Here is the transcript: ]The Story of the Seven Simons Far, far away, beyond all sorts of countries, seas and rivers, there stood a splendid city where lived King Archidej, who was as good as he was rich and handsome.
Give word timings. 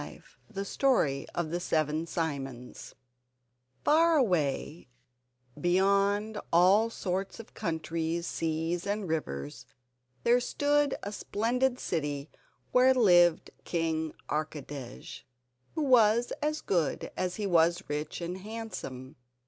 ]The 0.49 0.65
Story 0.65 1.27
of 1.35 1.51
the 1.51 1.59
Seven 1.59 2.07
Simons 2.07 2.95
Far, 3.83 4.13
far 4.15 4.17
away, 4.17 4.87
beyond 5.59 6.39
all 6.51 6.89
sorts 6.89 7.39
of 7.39 7.53
countries, 7.53 8.25
seas 8.25 8.87
and 8.87 9.07
rivers, 9.07 9.67
there 10.23 10.39
stood 10.39 10.95
a 11.03 11.11
splendid 11.11 11.77
city 11.79 12.31
where 12.71 12.95
lived 12.95 13.51
King 13.63 14.15
Archidej, 14.27 15.21
who 15.75 15.83
was 15.83 16.33
as 16.41 16.61
good 16.61 17.11
as 17.15 17.35
he 17.35 17.45
was 17.45 17.83
rich 17.87 18.21
and 18.21 18.39
handsome. 18.39 19.17